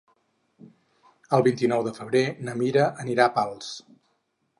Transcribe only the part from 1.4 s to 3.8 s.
vint-i-nou de febrer na Mira anirà a Pals.